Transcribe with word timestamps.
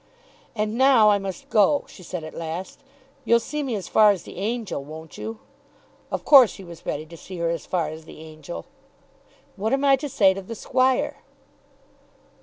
"And 0.55 0.79
now 0.79 1.11
I 1.11 1.19
must 1.19 1.51
go," 1.51 1.85
she 1.87 2.01
said 2.01 2.23
at 2.23 2.33
last. 2.33 2.79
"You'll 3.23 3.39
see 3.39 3.61
me 3.61 3.75
as 3.75 3.87
far 3.87 4.09
as 4.09 4.23
the 4.23 4.37
Angel, 4.37 4.83
won't 4.83 5.15
you?" 5.15 5.37
Of 6.09 6.25
course 6.25 6.55
he 6.55 6.63
was 6.63 6.87
ready 6.87 7.05
to 7.05 7.15
see 7.15 7.37
her 7.37 7.51
as 7.51 7.67
far 7.67 7.89
as 7.89 8.05
the 8.05 8.17
Angel. 8.19 8.65
"What 9.57 9.73
am 9.73 9.85
I 9.85 9.95
to 9.97 10.09
say 10.09 10.33
to 10.33 10.41
the 10.41 10.55
Squire?" 10.55 11.21